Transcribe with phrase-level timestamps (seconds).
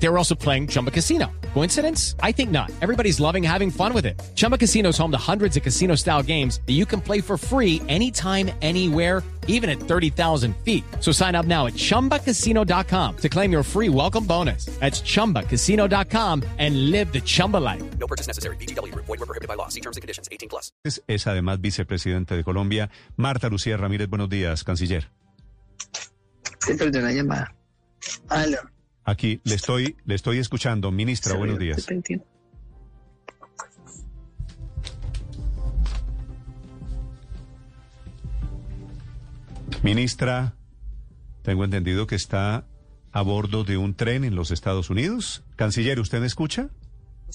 [0.00, 1.30] They were also playing Chumba Casino.
[1.54, 2.14] Coincidence?
[2.22, 2.70] I think not.
[2.80, 4.20] Everybody's loving having fun with it.
[4.34, 7.36] Chumba Casino is home to hundreds of casino style games that you can play for
[7.36, 10.84] free anytime, anywhere, even at 30,000 feet.
[11.00, 14.66] So sign up now at chumbacasino.com to claim your free welcome bonus.
[14.78, 17.82] That's chumbacasino.com and live the Chumba life.
[17.98, 18.56] No purchase necessary.
[18.56, 18.94] BGW.
[18.94, 19.68] Void were prohibited by law.
[19.68, 20.28] See terms and conditions.
[20.30, 20.70] 18 plus.
[20.84, 22.90] Es, es además vicepresidente de Colombia.
[23.16, 25.10] Marta Lucía Ramírez, buenos días, canciller.
[26.60, 27.54] Se perdió la llamada.
[28.28, 28.58] Aló.
[29.08, 30.90] Aquí le estoy, le estoy escuchando.
[30.90, 31.86] Ministra, buenos días.
[39.82, 40.56] Ministra,
[41.40, 42.66] tengo entendido que está
[43.10, 45.42] a bordo de un tren en los Estados Unidos.
[45.56, 46.68] Canciller, ¿usted me escucha?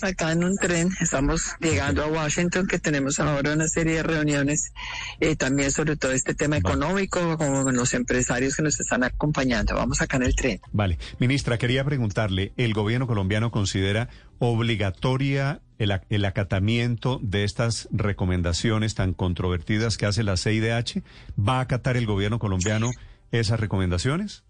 [0.01, 4.71] Acá en un tren, estamos llegando a Washington, que tenemos ahora una serie de reuniones,
[5.19, 9.75] eh, también sobre todo este tema económico, con los empresarios que nos están acompañando.
[9.75, 10.61] Vamos acá en el tren.
[10.71, 10.97] Vale.
[11.19, 14.09] Ministra, quería preguntarle, ¿el gobierno colombiano considera
[14.39, 21.03] obligatoria el, el acatamiento de estas recomendaciones tan controvertidas que hace la CIDH?
[21.37, 22.89] ¿Va a acatar el gobierno colombiano
[23.31, 24.43] esas recomendaciones?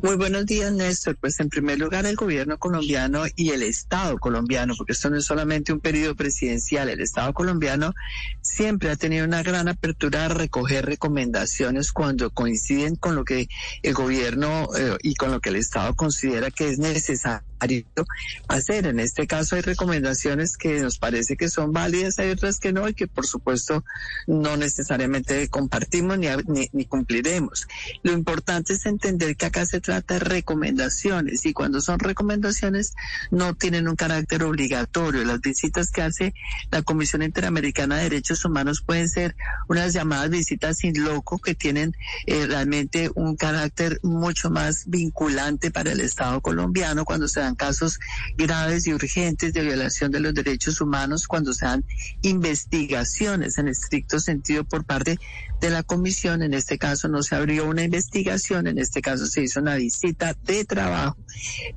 [0.00, 1.16] Muy buenos días, Néstor.
[1.16, 5.24] Pues en primer lugar, el gobierno colombiano y el Estado colombiano, porque esto no es
[5.24, 7.92] solamente un periodo presidencial, el Estado colombiano
[8.40, 13.48] siempre ha tenido una gran apertura a recoger recomendaciones cuando coinciden con lo que
[13.82, 17.48] el gobierno eh, y con lo que el Estado considera que es necesario
[18.48, 18.86] hacer.
[18.86, 22.88] En este caso hay recomendaciones que nos parece que son válidas, hay otras que no
[22.88, 23.84] y que por supuesto
[24.26, 26.28] no necesariamente compartimos ni,
[26.72, 27.66] ni, cumpliremos.
[28.02, 32.94] Lo importante es entender que acá se trata de recomendaciones y cuando son recomendaciones
[33.30, 35.24] no tienen un carácter obligatorio.
[35.24, 36.34] Las visitas que hace
[36.70, 39.36] la Comisión Interamericana de Derechos Humanos pueden ser
[39.68, 41.94] unas llamadas visitas sin loco que tienen
[42.26, 47.98] eh, realmente un carácter mucho más vinculante para el Estado colombiano cuando se dan casos
[48.36, 51.84] graves y urgentes de violación de los derechos humanos, cuando se dan
[52.22, 55.18] investigaciones en estricto sentido por parte
[55.60, 56.42] de la comisión.
[56.42, 60.36] En este caso no se abrió una investigación, en este caso se hizo una visita
[60.44, 61.16] de trabajo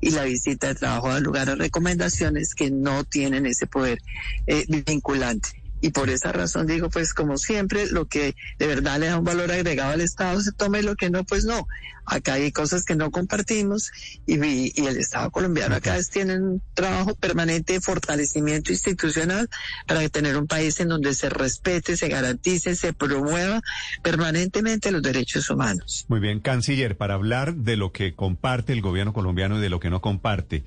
[0.00, 3.98] y la visita de trabajo da lugar a recomendaciones que no tienen ese poder
[4.46, 5.61] eh, vinculante.
[5.82, 9.24] Y por esa razón digo, pues como siempre, lo que de verdad le da un
[9.24, 11.66] valor agregado al Estado se tome, lo que no, pues no.
[12.06, 13.90] Acá hay cosas que no compartimos
[14.26, 14.34] y,
[14.80, 19.48] y el Estado colombiano acá es, tiene un trabajo permanente de fortalecimiento institucional
[19.86, 23.60] para tener un país en donde se respete, se garantice, se promueva
[24.02, 26.06] permanentemente los derechos humanos.
[26.08, 29.80] Muy bien, canciller, para hablar de lo que comparte el gobierno colombiano y de lo
[29.80, 30.64] que no comparte.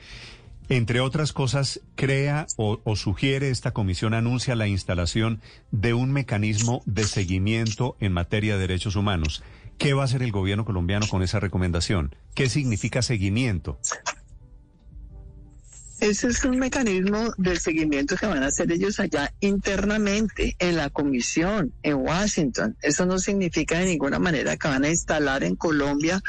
[0.69, 7.03] Entre otras cosas, crea o, sugiere esta comisión, anuncia la instalación de un mecanismo de
[7.03, 9.43] seguimiento en materia de derechos humanos.
[9.77, 12.15] ¿Qué va a hacer el gobierno colombiano con esa recomendación?
[12.33, 13.79] ¿Qué significa seguimiento?
[15.99, 20.89] Ese es un mecanismo de seguimiento que van a hacer ellos allá internamente en la
[20.89, 22.75] comisión en Washington.
[22.81, 26.21] Eso no significa de ninguna manera que van a instalar en Colombia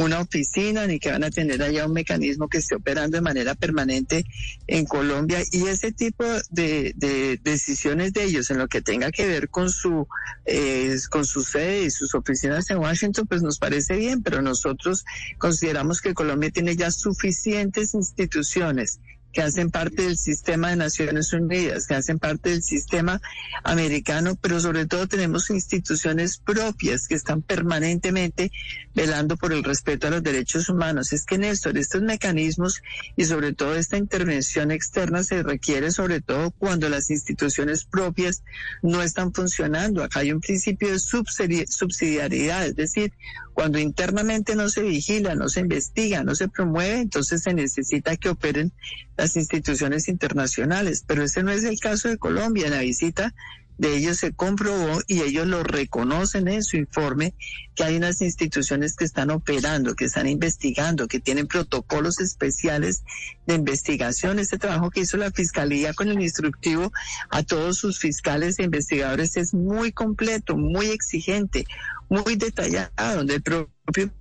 [0.00, 3.54] una oficina ni que van a tener allá un mecanismo que esté operando de manera
[3.54, 4.24] permanente
[4.66, 5.40] en Colombia.
[5.52, 9.70] Y ese tipo de, de decisiones de ellos en lo que tenga que ver con
[9.70, 10.06] su
[10.46, 15.04] eh, con su sede y sus oficinas en Washington pues nos parece bien pero nosotros
[15.38, 19.00] consideramos que Colombia tiene ya suficientes instituciones
[19.32, 23.20] que hacen parte del sistema de Naciones Unidas, que hacen parte del sistema
[23.62, 28.50] americano, pero sobre todo tenemos instituciones propias que están permanentemente
[28.94, 31.12] velando por el respeto a los derechos humanos.
[31.12, 32.82] Es que, Néstor, estos mecanismos
[33.16, 38.42] y sobre todo esta intervención externa se requiere sobre todo cuando las instituciones propias
[38.82, 40.02] no están funcionando.
[40.02, 43.12] Acá hay un principio de subsidiariedad, es decir,
[43.54, 48.30] cuando internamente no se vigila, no se investiga, no se promueve, entonces se necesita que
[48.30, 48.72] operen
[49.16, 51.04] las instituciones internacionales.
[51.06, 52.70] Pero ese no es el caso de Colombia.
[52.70, 53.34] La visita
[53.80, 57.32] de ellos se comprobó y ellos lo reconocen en su informe
[57.74, 63.04] que hay unas instituciones que están operando, que están investigando, que tienen protocolos especiales
[63.46, 64.38] de investigación.
[64.38, 66.92] Este trabajo que hizo la Fiscalía con el instructivo
[67.30, 71.66] a todos sus fiscales e investigadores es muy completo, muy exigente,
[72.10, 74.12] muy detallado, donde el propio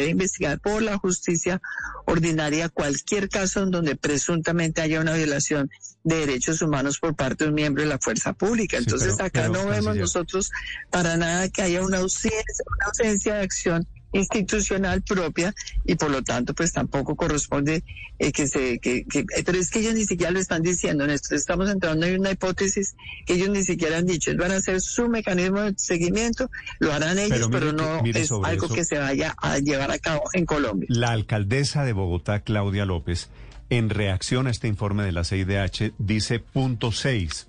[0.00, 1.60] debe investigar por la justicia
[2.06, 5.70] ordinaria cualquier caso en donde presuntamente haya una violación
[6.04, 8.76] de derechos humanos por parte de un miembro de la fuerza pública.
[8.76, 10.50] Entonces sí, pero, acá pero, no vemos nosotros
[10.90, 13.86] para nada que haya una ausencia, una ausencia de acción
[14.16, 15.54] institucional propia
[15.84, 17.84] y por lo tanto pues tampoco corresponde
[18.18, 21.36] eh, que se que, que, pero es que ellos ni siquiera lo están diciendo Néstor.
[21.36, 22.94] Estamos entrando en una hipótesis
[23.26, 24.30] que ellos ni siquiera han dicho.
[24.30, 28.68] Ellos van a hacer su mecanismo de seguimiento lo harán ellos pero, no es algo
[28.68, 30.86] que se vaya a llevar a cabo en Colombia.
[30.90, 33.28] La alcaldesa de Bogotá Claudia López
[33.70, 37.48] en reacción a este informe de la CIDH dice punto 6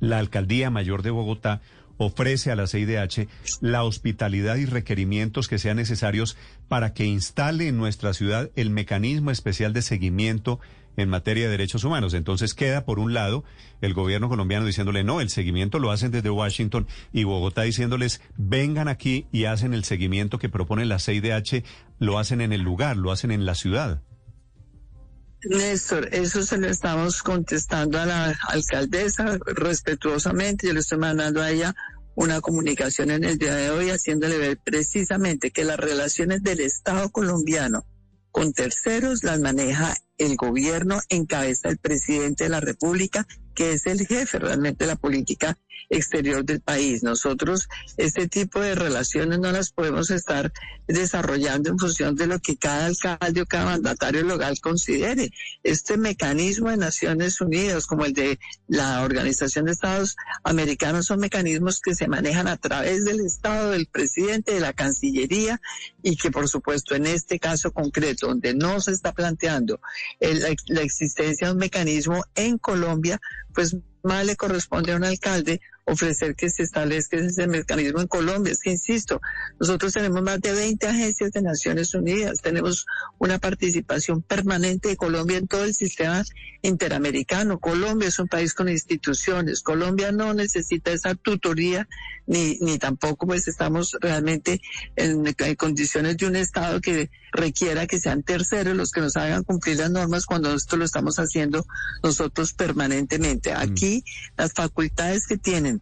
[0.00, 1.62] la alcaldía mayor de Bogotá
[1.96, 3.28] ofrece a la CIDH
[3.60, 6.36] la hospitalidad y requerimientos que sean necesarios
[6.68, 10.60] para que instale en nuestra ciudad el mecanismo especial de seguimiento
[10.96, 12.14] en materia de derechos humanos.
[12.14, 13.44] Entonces queda, por un lado,
[13.80, 18.88] el gobierno colombiano diciéndole, no, el seguimiento lo hacen desde Washington y Bogotá diciéndoles, vengan
[18.88, 21.64] aquí y hacen el seguimiento que propone la CIDH,
[21.98, 24.02] lo hacen en el lugar, lo hacen en la ciudad.
[25.48, 30.66] Néstor, eso se lo estamos contestando a la alcaldesa respetuosamente.
[30.66, 31.74] Yo le estoy mandando a ella
[32.14, 37.10] una comunicación en el día de hoy haciéndole ver precisamente que las relaciones del Estado
[37.10, 37.84] colombiano
[38.30, 43.86] con terceros las maneja el gobierno en cabeza del presidente de la República, que es
[43.86, 45.58] el jefe realmente de la política
[45.88, 47.02] exterior del país.
[47.02, 50.52] Nosotros este tipo de relaciones no las podemos estar
[50.86, 55.30] desarrollando en función de lo que cada alcalde o cada mandatario local considere.
[55.62, 58.38] Este mecanismo de Naciones Unidas, como el de
[58.68, 63.86] la Organización de Estados Americanos, son mecanismos que se manejan a través del Estado, del
[63.86, 65.60] presidente, de la Cancillería
[66.02, 69.80] y que por supuesto en este caso concreto, donde no se está planteando
[70.20, 73.20] la, la existencia de un mecanismo en Colombia,
[73.54, 78.52] pues más le corresponde a un alcalde ofrecer que se establezca ese mecanismo en Colombia.
[78.52, 79.20] Es que, insisto,
[79.60, 82.86] nosotros tenemos más de 20 agencias de Naciones Unidas, tenemos
[83.18, 86.24] una participación permanente de Colombia en todo el sistema
[86.62, 87.58] interamericano.
[87.58, 89.62] Colombia es un país con instituciones.
[89.62, 91.86] Colombia no necesita esa tutoría
[92.26, 94.60] ni, ni tampoco pues estamos realmente
[94.96, 99.42] en, en condiciones de un Estado que requiera que sean terceros los que nos hagan
[99.42, 101.66] cumplir las normas cuando esto lo estamos haciendo
[102.02, 103.52] nosotros permanentemente.
[103.52, 104.04] Aquí
[104.36, 105.73] las facultades que tienen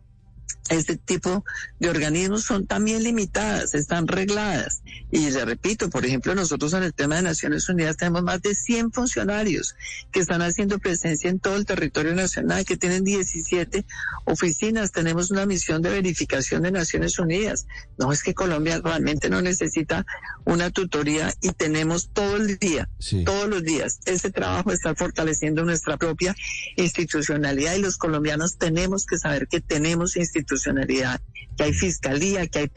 [0.68, 1.44] este tipo
[1.80, 4.82] de organismos son también limitadas, están regladas.
[5.10, 8.54] Y le repito, por ejemplo, nosotros en el tema de Naciones Unidas tenemos más de
[8.54, 9.74] 100 funcionarios
[10.12, 13.84] que están haciendo presencia en todo el territorio nacional, que tienen 17
[14.24, 14.92] oficinas.
[14.92, 17.66] Tenemos una misión de verificación de Naciones Unidas.
[17.98, 20.06] No es que Colombia realmente no necesita
[20.44, 22.88] una tutoría y tenemos todo el día,
[23.24, 24.00] todos los días.
[24.06, 26.34] Ese trabajo está fortaleciendo nuestra propia
[26.76, 30.41] institucionalidad y los colombianos tenemos que saber que tenemos institucionalidad
[31.56, 32.70] que hay fiscalía, que hay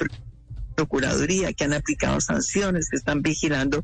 [0.76, 3.84] procuraduría, que han aplicado sanciones, que están vigilando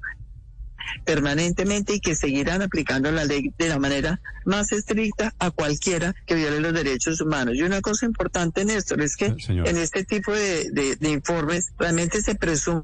[1.06, 6.36] permanentemente y que seguirán aplicando la ley de la manera más estricta a cualquiera que
[6.36, 7.56] viole los derechos humanos.
[7.56, 12.36] Y una cosa importante, Néstor, es que en este tipo de, de informes realmente se
[12.36, 12.84] presume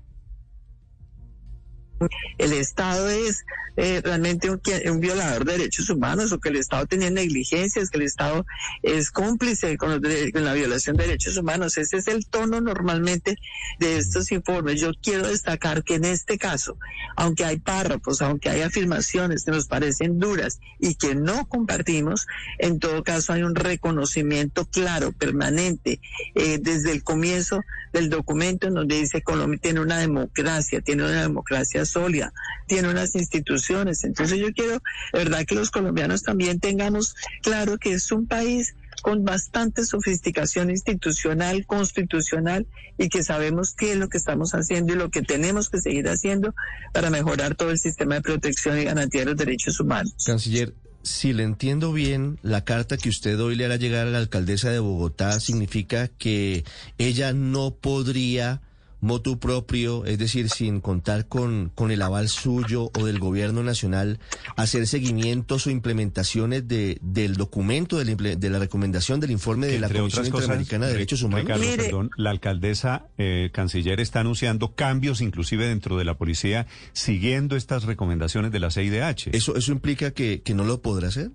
[2.38, 3.46] el Estado es
[3.80, 8.06] eh, realmente un, violador de derechos humanos o que el Estado tenía negligencias, que el
[8.06, 8.44] Estado
[8.82, 11.78] es cómplice con, la violación de derechos humanos.
[11.78, 13.38] Ese es el tono normalmente
[13.80, 14.82] de estos informes.
[14.82, 16.78] Yo quiero destacar que en este caso,
[17.16, 22.26] aunque hay párrafos, aunque hay afirmaciones que nos parecen duras y que no compartimos,
[22.58, 26.02] en todo caso hay un reconocimiento claro, permanente,
[26.34, 27.62] eh, desde el comienzo
[27.94, 32.34] del documento en donde dice Colombia tiene una democracia, tiene una democracia sólida,
[32.68, 34.04] tiene unas instituciones.
[34.04, 34.74] Entonces yo quiero,
[35.14, 40.70] de verdad, que los colombianos también tengamos claro que es un país con bastante sofisticación
[40.70, 42.66] institucional, constitucional,
[42.98, 46.08] y que sabemos qué es lo que estamos haciendo y lo que tenemos que seguir
[46.10, 46.54] haciendo
[46.94, 50.14] para mejorar todo el sistema de protección y garantía de los derechos humanos.
[50.26, 54.18] Canciller, si le entiendo bien, la carta que usted hoy le hará llegar a la
[54.18, 56.66] alcaldesa de Bogotá significa que
[56.98, 58.62] ella no podría
[59.00, 64.20] motu propio, es decir, sin contar con, con el aval suyo o del gobierno nacional,
[64.56, 70.26] hacer seguimientos o implementaciones de, del documento, de la, recomendación del informe de la Comisión
[70.26, 71.60] Interamericana de Derechos Humanos?
[71.60, 77.84] perdón, la alcaldesa eh, canciller está anunciando cambios inclusive dentro de la policía siguiendo estas
[77.84, 79.30] recomendaciones de la CIDH.
[79.34, 81.32] ¿Eso, eso implica que, que no lo podrá hacer?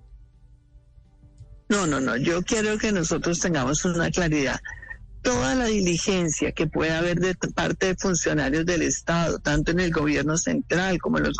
[1.69, 2.17] No, no, no.
[2.17, 4.59] Yo quiero que nosotros tengamos una claridad
[5.23, 9.91] toda la diligencia que pueda haber de parte de funcionarios del Estado, tanto en el
[9.91, 11.37] gobierno central como en los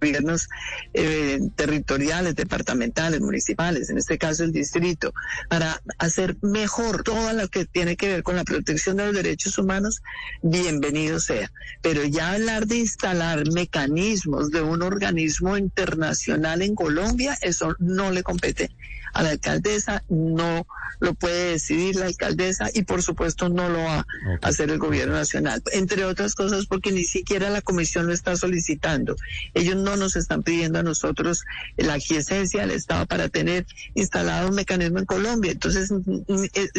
[0.00, 0.48] gobiernos
[0.94, 5.12] eh, territoriales, departamentales, municipales, en este caso el distrito,
[5.48, 9.56] para hacer mejor todo lo que tiene que ver con la protección de los derechos
[9.56, 10.02] humanos,
[10.42, 11.50] bienvenido sea.
[11.82, 18.24] Pero ya hablar de instalar mecanismos de un organismo internacional en Colombia, eso no le
[18.24, 18.70] compete
[19.12, 20.66] a la alcaldesa, no
[21.00, 25.14] lo puede decidir la alcaldesa y por supuesto no lo va a hacer el gobierno
[25.14, 25.62] nacional.
[25.72, 29.16] Entre otras cosas porque ni siquiera la comisión lo está solicitando.
[29.54, 31.44] Ellos no nos están pidiendo a nosotros
[31.76, 35.52] la aquiescencia del Estado para tener instalado un mecanismo en Colombia.
[35.52, 35.92] Entonces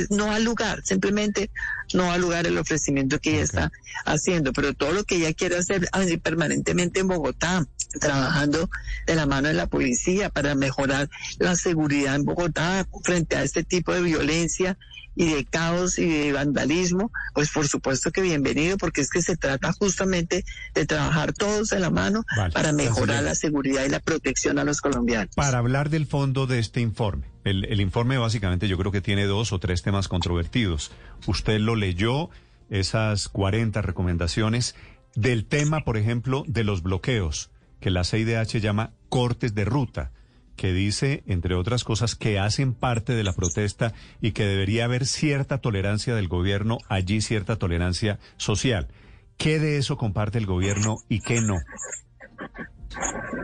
[0.09, 1.49] no ha lugar, simplemente
[1.93, 3.71] no ha lugar el ofrecimiento que ella está
[4.05, 4.53] haciendo.
[4.53, 5.89] Pero todo lo que ella quiere hacer
[6.21, 7.65] permanentemente en Bogotá,
[7.99, 8.69] trabajando
[9.07, 11.09] de la mano de la policía para mejorar
[11.39, 14.77] la seguridad en Bogotá frente a este tipo de violencia
[15.15, 19.35] y de caos y de vandalismo, pues por supuesto que bienvenido, porque es que se
[19.35, 22.23] trata justamente de trabajar todos de la mano
[22.53, 25.35] para mejorar la seguridad y la protección a los colombianos.
[25.35, 29.25] Para hablar del fondo de este informe, el, el informe básicamente yo creo que tiene
[29.25, 30.91] dos o tres temas controvertidos.
[31.27, 32.29] Usted lo leyó,
[32.69, 34.75] esas 40 recomendaciones,
[35.15, 37.49] del tema, por ejemplo, de los bloqueos,
[37.81, 40.11] que la CIDH llama cortes de ruta
[40.59, 45.05] que dice, entre otras cosas, que hacen parte de la protesta y que debería haber
[45.05, 48.89] cierta tolerancia del gobierno, allí cierta tolerancia social.
[49.37, 51.59] ¿Qué de eso comparte el gobierno y qué no?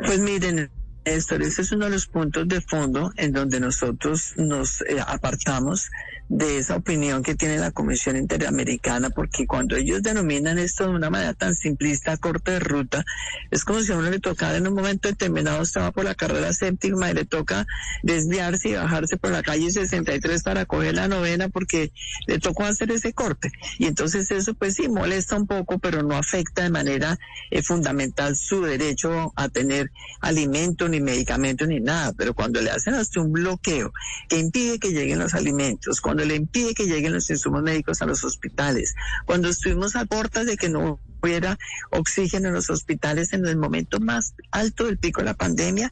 [0.05, 0.69] Pues miren,
[1.05, 5.89] Néstor, ese es uno de los puntos de fondo en donde nosotros nos eh, apartamos
[6.27, 11.09] de esa opinión que tiene la Comisión Interamericana, porque cuando ellos denominan esto de una
[11.09, 13.05] manera tan simplista, corte de ruta,
[13.51, 16.51] es como si a uno le tocara en un momento determinado, estaba por la carrera
[16.53, 17.67] séptima y le toca
[18.03, 21.91] desviarse y bajarse por la calle 63 para coger la novena porque
[22.27, 23.51] le tocó hacer ese corte.
[23.77, 27.17] Y entonces eso pues sí molesta un poco, pero no afecta de manera
[27.51, 29.91] eh, fundamental su derecho a tener
[30.21, 32.13] alimento, ni medicamento, ni nada.
[32.17, 33.93] Pero cuando le hacen hasta un bloqueo
[34.27, 38.05] que impide que lleguen los alimentos, cuando le impide que lleguen los insumos médicos a
[38.05, 38.95] los hospitales,
[39.25, 41.57] cuando estuvimos a puertas de que no hubiera
[41.91, 45.91] oxígeno en los hospitales en el momento más alto del pico de la pandemia,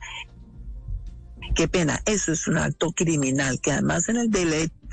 [1.56, 4.30] qué pena, eso es un acto criminal que además en el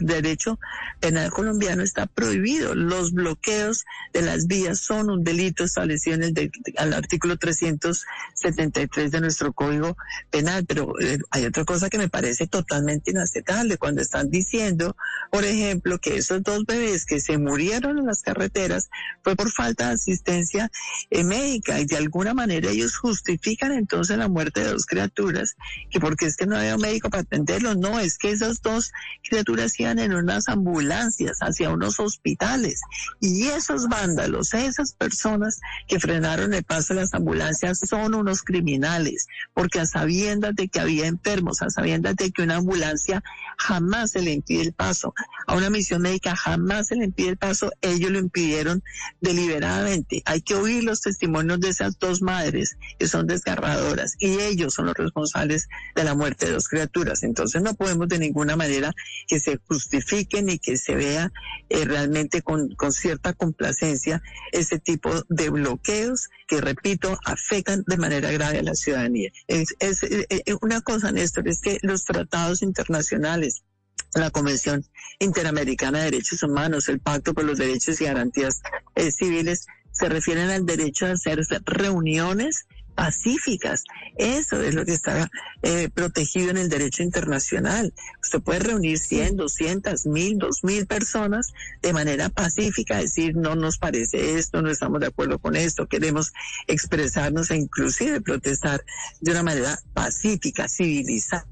[0.00, 0.58] derecho
[1.00, 2.74] penal colombiano está prohibido.
[2.74, 9.52] Los bloqueos de las vías son un delito establecido en el artículo 373 de nuestro
[9.52, 9.96] Código
[10.30, 13.78] Penal, pero eh, hay otra cosa que me parece totalmente inaceptable.
[13.78, 14.96] Cuando están diciendo,
[15.30, 18.90] por ejemplo, que esos dos bebés que se murieron en las carreteras
[19.22, 20.70] fue por falta de asistencia
[21.10, 25.56] eh, médica y de alguna manera ellos justifican entonces la muerte de dos criaturas,
[25.90, 28.92] que porque es que no había un médico para atenderlos, no, es que esas dos
[29.28, 32.80] criaturas iban en unas ambulancias hacia unos hospitales.
[33.20, 39.26] Y esos vándalos, esas personas que frenaron el paso de las ambulancias son unos criminales,
[39.54, 43.22] porque a sabiendas de que había enfermos, a sabiendas de que una ambulancia
[43.58, 45.14] jamás se le impide el paso,
[45.46, 48.82] a una misión médica jamás se le impide el paso, ellos lo impidieron
[49.20, 50.22] deliberadamente.
[50.24, 54.86] Hay que oír los testimonios de esas dos madres que son desgarradoras y ellos son
[54.86, 57.22] los responsables de la muerte de dos criaturas.
[57.22, 58.92] Entonces no podemos de ninguna manera
[59.26, 61.32] que se justifiquen y que se vea
[61.68, 64.22] eh, realmente con, con cierta complacencia
[64.52, 69.30] ese tipo de bloqueos que, repito, afectan de manera grave a la ciudadanía.
[69.46, 73.62] Es, es, eh, eh, una cosa, Néstor, es que los tratados internacionales
[74.14, 74.84] la Convención
[75.20, 78.60] Interamericana de Derechos Humanos, el Pacto por los Derechos y Garantías
[79.16, 83.84] Civiles, se refieren al derecho a hacer reuniones pacíficas.
[84.16, 85.30] Eso es lo que está
[85.62, 87.92] eh, protegido en el derecho internacional.
[88.22, 94.38] Usted puede reunir 100, 200, 1000, 2000 personas de manera pacífica, decir no nos parece
[94.38, 96.32] esto, no estamos de acuerdo con esto, queremos
[96.66, 98.84] expresarnos e inclusive protestar
[99.20, 101.46] de una manera pacífica, civilizada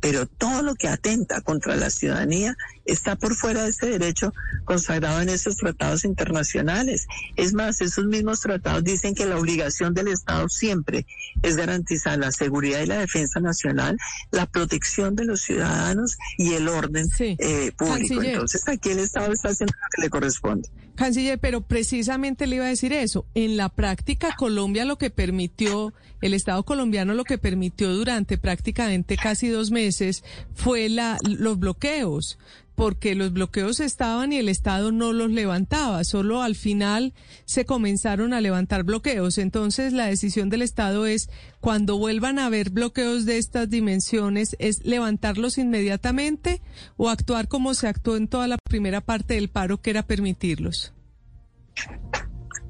[0.00, 4.32] pero todo lo que atenta contra la ciudadanía está por fuera de ese derecho
[4.64, 7.06] consagrado en esos tratados internacionales.
[7.36, 11.06] Es más, esos mismos tratados dicen que la obligación del Estado siempre
[11.42, 13.96] es garantizar la seguridad y la defensa nacional,
[14.30, 18.22] la protección de los ciudadanos y el orden eh, público.
[18.22, 20.68] Entonces aquí el Estado está haciendo lo que le corresponde.
[20.94, 23.24] Canciller, pero precisamente le iba a decir eso.
[23.34, 29.16] En la práctica, Colombia lo que permitió, el Estado colombiano lo que permitió durante prácticamente
[29.16, 30.22] casi dos meses
[30.54, 32.38] fue la, los bloqueos
[32.74, 37.12] porque los bloqueos estaban y el Estado no los levantaba, solo al final
[37.44, 39.38] se comenzaron a levantar bloqueos.
[39.38, 41.28] Entonces la decisión del Estado es,
[41.60, 46.60] cuando vuelvan a haber bloqueos de estas dimensiones, es levantarlos inmediatamente
[46.96, 50.92] o actuar como se actuó en toda la primera parte del paro, que era permitirlos.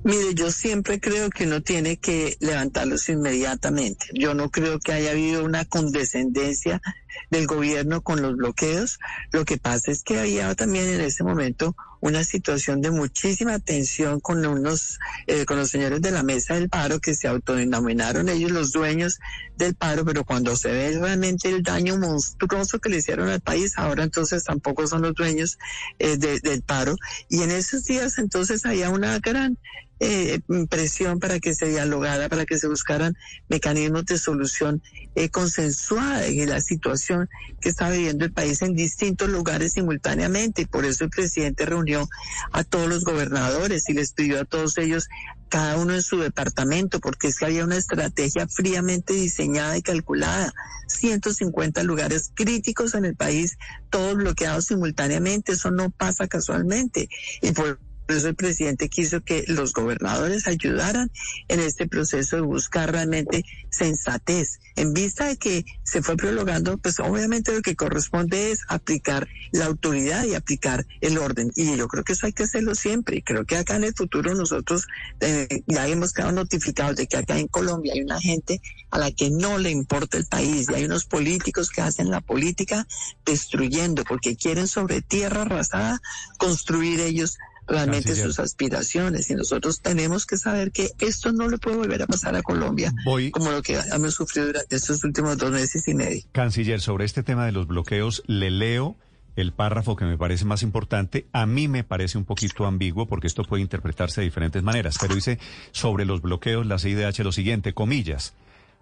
[0.05, 4.07] Mire, yo siempre creo que uno tiene que levantarlos inmediatamente.
[4.15, 6.83] Yo no creo que haya habido una condescendencia
[7.31, 8.99] del gobierno con los bloqueos.
[9.31, 14.19] Lo que pasa es que había también en ese momento una situación de muchísima tensión
[14.19, 18.51] con unos, eh, con los señores de la mesa del paro que se autodenominaron ellos
[18.51, 19.21] los dueños
[19.63, 23.75] del paro, pero cuando se ve realmente el daño monstruoso que le hicieron al país,
[23.77, 25.59] ahora entonces tampoco son los dueños
[25.99, 26.97] eh, del paro.
[27.29, 29.59] Y en esos días entonces había una gran
[30.05, 33.17] eh, presión para que se dialogara, para que se buscaran
[33.49, 34.83] mecanismos de solución
[35.15, 37.29] eh, consensuada en la situación
[37.61, 40.63] que está viviendo el país en distintos lugares simultáneamente.
[40.63, 42.09] Y por eso el presidente reunió
[42.51, 45.09] a todos los gobernadores y les pidió a todos ellos
[45.53, 50.55] cada uno en su departamento, porque es que había una estrategia fríamente diseñada y calculada.
[50.87, 53.59] 150 lugares críticos en el país,
[53.91, 55.53] todos bloqueados simultáneamente.
[55.53, 57.11] Eso no pasa casualmente.
[57.43, 61.11] Y por por eso el presidente quiso que los gobernadores ayudaran
[61.49, 64.61] en este proceso de buscar realmente sensatez.
[64.75, 69.67] En vista de que se fue prolongando, pues obviamente lo que corresponde es aplicar la
[69.67, 71.53] autoridad y aplicar el orden.
[71.55, 73.17] Y yo creo que eso hay que hacerlo siempre.
[73.17, 74.87] Y creo que acá en el futuro nosotros
[75.21, 79.11] eh, ya hemos quedado notificados de que acá en Colombia hay una gente a la
[79.11, 82.87] que no le importa el país y hay unos políticos que hacen la política
[83.25, 86.01] destruyendo porque quieren sobre tierra arrasada
[86.39, 87.39] construir ellos
[87.73, 92.07] realmente sus aspiraciones y nosotros tenemos que saber que esto no le puede volver a
[92.07, 92.93] pasar a Colombia
[93.33, 96.23] como lo que hemos sufrido durante estos últimos dos meses y medio.
[96.33, 98.97] Canciller, sobre este tema de los bloqueos, le leo
[99.37, 101.27] el párrafo que me parece más importante.
[101.33, 105.15] A mí me parece un poquito ambiguo porque esto puede interpretarse de diferentes maneras, pero
[105.15, 105.39] dice
[105.71, 108.35] sobre los bloqueos la CIDH lo siguiente, comillas,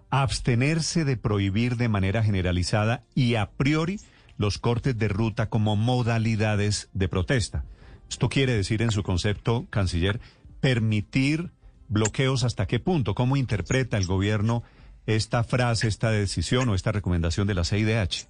[0.09, 4.01] abstenerse de prohibir de manera generalizada y a priori
[4.37, 7.63] los cortes de ruta como modalidades de protesta.
[8.11, 10.19] Esto quiere decir en su concepto, canciller,
[10.59, 11.49] permitir
[11.87, 13.15] bloqueos hasta qué punto.
[13.15, 14.63] ¿Cómo interpreta el gobierno
[15.05, 18.27] esta frase, esta decisión o esta recomendación de la CIDH?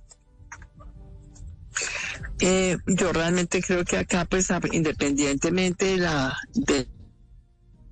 [2.42, 6.88] Eh, yo realmente creo que acá, pues, independientemente de la de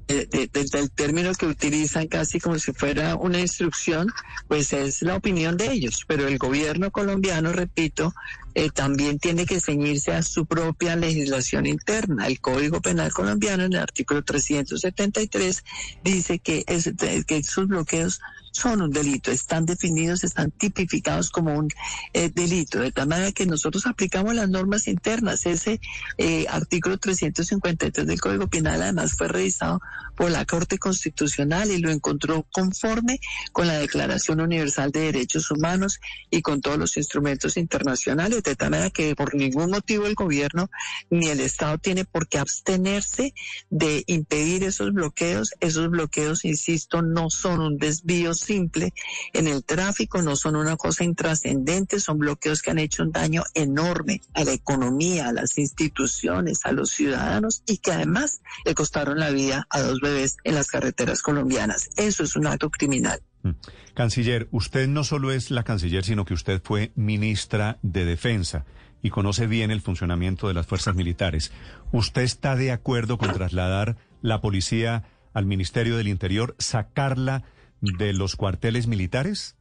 [0.10, 4.16] desde el término que utilizan casi como si fuera una instrucción,
[4.48, 6.04] pues es la opinión de ellos.
[6.08, 8.16] Pero el gobierno colombiano, repito,
[8.56, 12.28] eh, también tiene que ceñirse a su propia legislación interna.
[12.28, 15.64] El Código Penal colombiano, en el artículo 373,
[16.04, 16.92] dice que, es,
[17.28, 18.20] que esos bloqueos
[18.52, 21.70] son un delito, están definidos, están tipificados como un
[22.14, 25.46] eh, delito, de tal manera que nosotros aplicamos las normas internas.
[25.46, 25.80] Ese
[26.18, 29.82] eh, artículo 353 del Código Penal además fue revisado
[30.16, 33.20] por la Corte Constitucional y lo encontró conforme
[33.54, 38.72] con la Declaración Universal de Derechos Humanos y con todos los instrumentos internacionales, de tal
[38.72, 40.70] manera que por ningún motivo el gobierno
[41.10, 43.34] ni el Estado tiene por qué abstenerse
[43.70, 45.52] de impedir esos bloqueos.
[45.60, 48.94] Esos bloqueos, insisto, no son un desvío simple
[49.34, 53.44] en el tráfico, no son una cosa intrascendente, son bloqueos que han hecho un daño
[53.54, 59.20] enorme a la economía, a las instituciones, a los ciudadanos y que además le costaron
[59.20, 61.90] la vida a dos bebés en las carreteras colombianas.
[61.98, 63.22] Eso es un acto criminal.
[63.44, 63.52] Mm.
[63.94, 68.66] Canciller, usted no solo es la canciller, sino que usted fue ministra de Defensa
[69.02, 71.52] y conoce bien el funcionamiento de las fuerzas militares.
[71.92, 77.44] ¿Usted está de acuerdo con trasladar la policía al Ministerio del Interior, sacarla
[77.82, 79.56] de los cuarteles militares?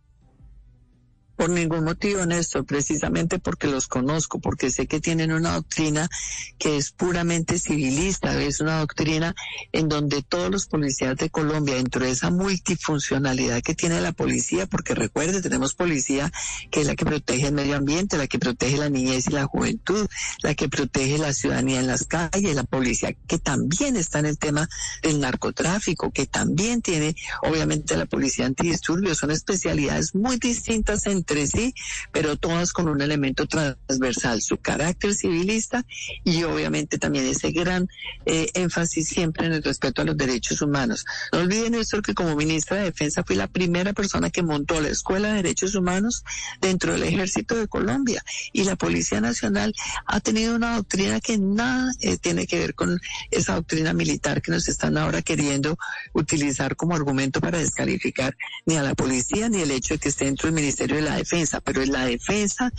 [1.38, 6.10] Por ningún motivo, Néstor, precisamente porque los conozco, porque sé que tienen una doctrina
[6.58, 9.36] que es puramente civilista, es una doctrina
[9.70, 14.66] en donde todos los policías de Colombia, dentro de esa multifuncionalidad que tiene la policía,
[14.66, 16.32] porque recuerde, tenemos policía
[16.72, 19.44] que es la que protege el medio ambiente, la que protege la niñez y la
[19.44, 20.08] juventud,
[20.42, 24.38] la que protege la ciudadanía en las calles, la policía que también está en el
[24.38, 24.68] tema
[25.02, 31.46] del narcotráfico, que también tiene, obviamente, la policía antidisturbios, son especialidades muy distintas en entre
[31.46, 31.74] sí,
[32.10, 35.84] pero todas con un elemento transversal, su carácter civilista
[36.24, 37.88] y obviamente también ese gran
[38.24, 41.04] eh, énfasis siempre en el respeto a los derechos humanos.
[41.32, 44.88] No olviden esto que como ministra de Defensa fui la primera persona que montó la
[44.88, 46.24] Escuela de Derechos Humanos
[46.60, 49.74] dentro del Ejército de Colombia y la Policía Nacional
[50.06, 52.98] ha tenido una doctrina que nada eh, tiene que ver con
[53.30, 55.78] esa doctrina militar que nos están ahora queriendo
[56.14, 60.24] utilizar como argumento para descalificar ni a la policía ni el hecho de que esté
[60.24, 62.72] dentro del Ministerio de la defensa, pero es la defensa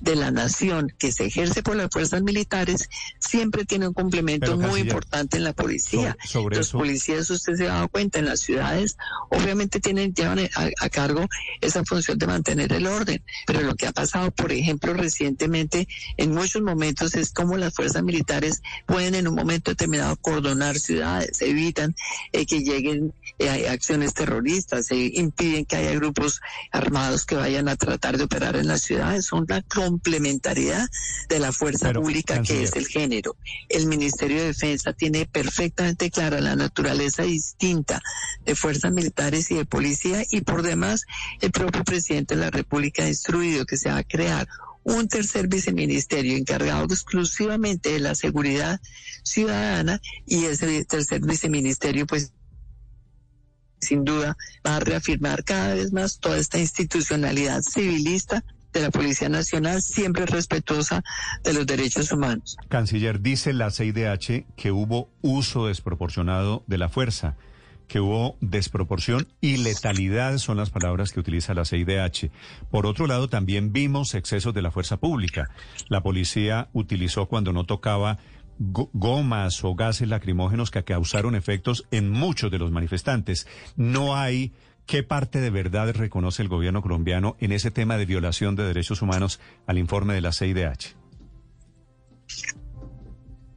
[0.00, 4.56] de la nación que se ejerce por las fuerzas militares siempre tiene un complemento Pero,
[4.56, 6.16] muy canciller, importante en la policía.
[6.24, 8.96] so- sobre Los eso- policías, usted se ha dado cuenta, en las ciudades
[9.30, 11.26] obviamente tienen llevan a, a cargo
[11.60, 16.32] esa función de mantener el orden, pero lo que ha pasado, por ejemplo, recientemente en
[16.32, 21.94] muchos momentos es como las fuerzas militares pueden en un momento determinado cordonar ciudades, evitan
[22.32, 26.40] eh, que lleguen eh, acciones terroristas, eh, impiden que haya grupos
[26.72, 29.26] armados que vayan a tratar de operar en las ciudades.
[29.26, 30.88] Son la complementariedad
[31.28, 33.36] de la fuerza Pero, pública que es el género.
[33.68, 38.02] El Ministerio de Defensa tiene perfectamente clara la naturaleza distinta
[38.44, 41.02] de fuerzas militares y de policía y por demás
[41.40, 44.48] el propio presidente de la República ha instruido que se va a crear
[44.82, 48.80] un tercer viceministerio encargado exclusivamente de la seguridad
[49.24, 52.32] ciudadana y ese tercer viceministerio pues
[53.80, 58.44] sin duda va a reafirmar cada vez más toda esta institucionalidad civilista
[58.76, 61.02] de la Policía Nacional, siempre respetuosa
[61.42, 62.56] de los derechos humanos.
[62.68, 67.36] Canciller, dice la CIDH que hubo uso desproporcionado de la fuerza,
[67.88, 72.30] que hubo desproporción y letalidad, son las palabras que utiliza la CIDH.
[72.70, 75.50] Por otro lado, también vimos excesos de la fuerza pública.
[75.88, 78.18] La policía utilizó cuando no tocaba
[78.58, 83.46] go- gomas o gases lacrimógenos que causaron efectos en muchos de los manifestantes.
[83.76, 84.52] No hay
[84.86, 89.02] ¿Qué parte de verdad reconoce el gobierno colombiano en ese tema de violación de derechos
[89.02, 90.96] humanos al informe de la CIDH?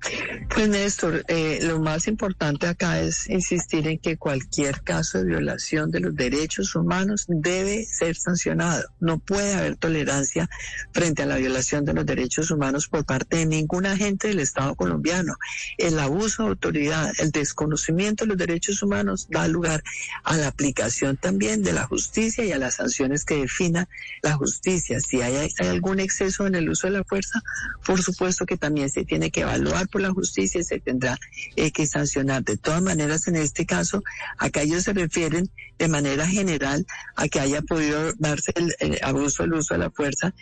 [0.49, 5.91] Pues Néstor, eh, lo más importante acá es insistir en que cualquier caso de violación
[5.91, 8.83] de los derechos humanos debe ser sancionado.
[8.99, 10.49] No puede haber tolerancia
[10.91, 14.75] frente a la violación de los derechos humanos por parte de ningún agente del Estado
[14.75, 15.35] colombiano.
[15.77, 19.83] El abuso de autoridad, el desconocimiento de los derechos humanos da lugar
[20.23, 23.87] a la aplicación también de la justicia y a las sanciones que defina
[24.23, 24.99] la justicia.
[24.99, 27.41] Si hay, hay algún exceso en el uso de la fuerza,
[27.85, 31.17] por supuesto que también se tiene que evaluar por la justicia se tendrá
[31.55, 32.43] eh, que sancionar.
[32.43, 34.03] De todas maneras, en este caso,
[34.37, 39.43] acá ellos se refieren de manera general a que haya podido darse el, el abuso
[39.43, 40.33] del uso de la fuerza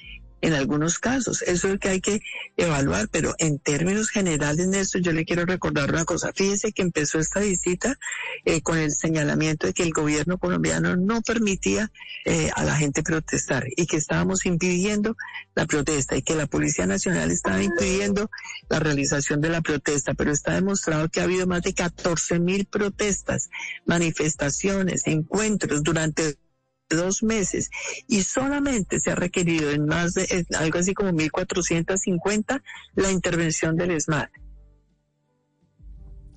[0.41, 1.41] en algunos casos.
[1.41, 2.21] Eso es lo que hay que
[2.55, 6.31] evaluar, pero en términos generales, Néstor, yo le quiero recordar una cosa.
[6.33, 7.97] Fíjese que empezó esta visita
[8.45, 11.91] eh, con el señalamiento de que el gobierno colombiano no permitía
[12.25, 15.15] eh, a la gente protestar y que estábamos impidiendo
[15.55, 18.29] la protesta y que la Policía Nacional estaba impidiendo
[18.69, 22.65] la realización de la protesta, pero está demostrado que ha habido más de 14 mil
[22.65, 23.49] protestas,
[23.85, 26.37] manifestaciones, encuentros durante
[26.89, 27.69] dos meses
[28.07, 32.61] y solamente se ha requerido en más de algo así como 1.450
[32.95, 34.29] la intervención del SMAT.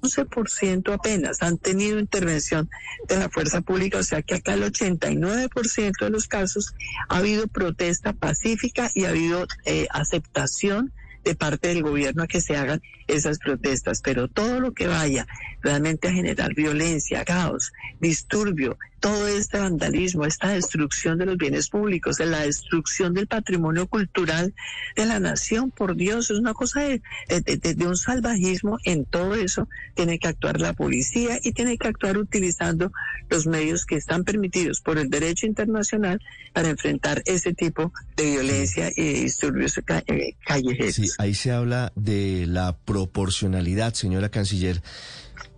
[0.02, 2.70] 11% apenas han tenido intervención
[3.06, 6.74] de la fuerza pública, o sea que acá el 89% de los casos
[7.08, 12.40] ha habido protesta pacífica y ha habido eh, aceptación de parte del gobierno a que
[12.40, 15.26] se hagan esas protestas, pero todo lo que vaya
[15.60, 22.20] realmente a generar violencia, caos, disturbio, todo este vandalismo, esta destrucción de los bienes públicos,
[22.20, 24.54] la destrucción del patrimonio cultural
[24.94, 28.78] de la nación, por Dios, es una cosa de, de, de, de un salvajismo.
[28.84, 32.92] En todo eso tiene que actuar la policía y tiene que actuar utilizando
[33.30, 36.20] los medios que están permitidos por el derecho internacional
[36.52, 40.94] para enfrentar ese tipo de violencia y de disturbios eh, callejeros.
[40.94, 44.82] Sí, ahí se habla de la proporcionalidad, señora canciller.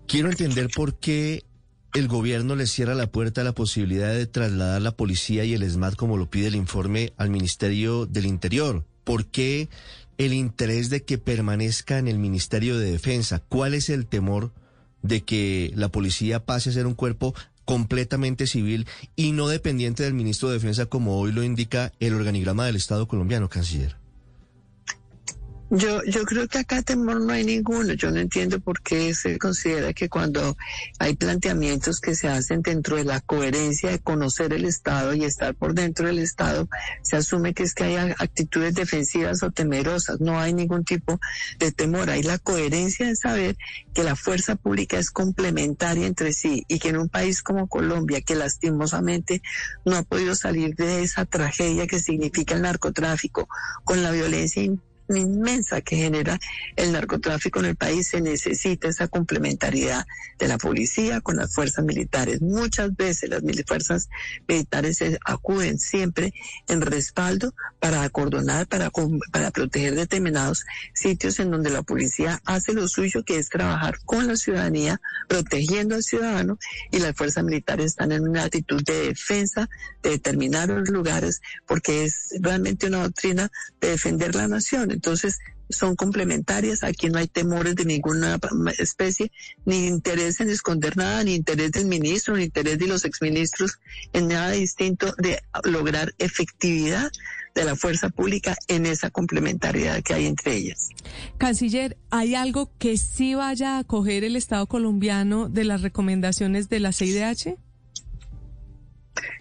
[0.06, 1.44] Quiero entender por qué
[1.94, 5.62] el gobierno le cierra la puerta a la posibilidad de trasladar la policía y el
[5.62, 8.84] ESMAD, como lo pide el informe, al Ministerio del Interior.
[9.04, 9.68] ¿Por qué
[10.16, 13.42] el interés de que permanezca en el Ministerio de Defensa?
[13.48, 14.52] ¿Cuál es el temor
[15.02, 20.14] de que la policía pase a ser un cuerpo completamente civil y no dependiente del
[20.14, 24.01] ministro de Defensa, como hoy lo indica el organigrama del Estado colombiano, canciller?
[25.74, 27.94] Yo, yo creo que acá temor no hay ninguno.
[27.94, 30.54] Yo no entiendo por qué se considera que cuando
[30.98, 35.54] hay planteamientos que se hacen dentro de la coherencia de conocer el Estado y estar
[35.54, 36.68] por dentro del Estado,
[37.00, 40.20] se asume que es que hay actitudes defensivas o temerosas.
[40.20, 41.18] No hay ningún tipo
[41.58, 42.10] de temor.
[42.10, 43.56] Hay la coherencia de saber
[43.94, 48.20] que la fuerza pública es complementaria entre sí y que en un país como Colombia,
[48.20, 49.40] que lastimosamente
[49.86, 53.48] no ha podido salir de esa tragedia que significa el narcotráfico,
[53.84, 54.62] con la violencia
[55.18, 56.38] inmensa que genera
[56.76, 60.06] el narcotráfico en el país, se necesita esa complementariedad
[60.38, 62.40] de la policía con las fuerzas militares.
[62.40, 64.08] Muchas veces las fuerzas
[64.48, 66.32] militares acuden siempre
[66.68, 68.90] en respaldo para acordonar, para,
[69.30, 74.26] para proteger determinados sitios en donde la policía hace lo suyo, que es trabajar con
[74.26, 76.58] la ciudadanía, protegiendo al ciudadano,
[76.90, 79.68] y las fuerzas militares están en una actitud de defensa
[80.02, 84.90] de determinados lugares, porque es realmente una doctrina de defender la nación.
[85.02, 88.38] Entonces, son complementarias, aquí no hay temores de ninguna
[88.78, 89.32] especie,
[89.64, 93.80] ni interés en esconder nada, ni interés del ministro, ni interés de los exministros
[94.12, 97.10] en nada distinto de lograr efectividad
[97.56, 100.90] de la fuerza pública en esa complementariedad que hay entre ellas.
[101.36, 106.78] Canciller, ¿hay algo que sí vaya a coger el Estado colombiano de las recomendaciones de
[106.78, 107.58] la CIDH?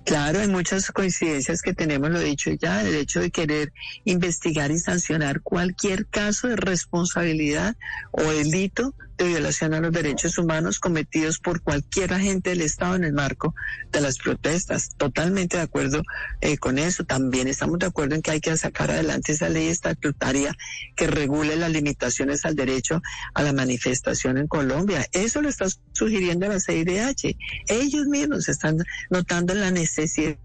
[0.06, 3.72] Claro, hay muchas coincidencias que tenemos, lo dicho ya, el hecho de querer
[4.04, 7.76] investigar y sancionar cualquier caso de responsabilidad
[8.12, 13.04] o delito de violación a los derechos humanos cometidos por cualquier agente del Estado en
[13.04, 13.54] el marco
[13.92, 14.90] de las protestas.
[14.98, 16.02] Totalmente de acuerdo
[16.42, 17.04] eh, con eso.
[17.04, 20.56] También estamos de acuerdo en que hay que sacar adelante esa ley estatutaria
[20.96, 23.02] que regule las limitaciones al derecho
[23.34, 25.06] a la manifestación en Colombia.
[25.12, 27.38] Eso lo está sugiriendo la CIDH.
[27.68, 28.78] Ellos mismos están
[29.10, 30.36] notando la necesidad.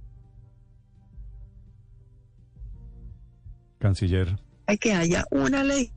[3.79, 4.39] Canciller.
[4.67, 5.93] Hay que haya una ley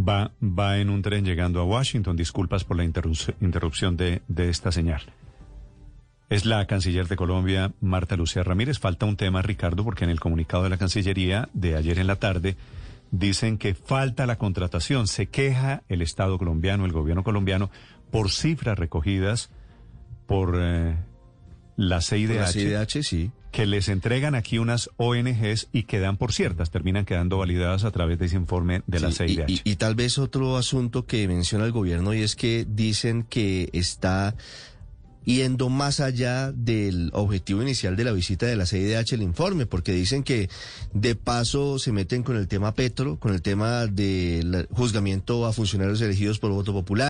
[0.00, 2.16] Va, va en un tren llegando a Washington.
[2.16, 5.02] Disculpas por la interrupción de, esta señal.
[6.28, 8.78] Es la canciller de Colombia, Marta Lucía Ramírez.
[8.78, 12.16] Falta un tema, Ricardo, porque en el comunicado de la Cancillería de ayer en la
[12.16, 12.56] tarde
[13.10, 15.08] dicen que falta la contratación.
[15.08, 17.70] Se queja el Estado colombiano, el gobierno colombiano,
[18.10, 19.50] por cifras recogidas
[20.26, 20.96] por eh,
[21.76, 22.34] la CIDH.
[22.36, 27.38] la CIDH, sí que les entregan aquí unas ONGs y quedan por ciertas, terminan quedando
[27.38, 29.48] validadas a través de ese informe de la CIDH.
[29.48, 33.68] Y, y, tal vez otro asunto que menciona el gobierno y es que dicen que
[33.72, 34.34] está
[35.24, 39.92] yendo más allá del objetivo inicial de la visita de la CIDH el informe, porque
[39.92, 40.48] dicen que
[40.92, 46.00] de paso se meten con el tema Petro, con el tema del juzgamiento a funcionarios
[46.00, 47.09] elegidos por voto popular.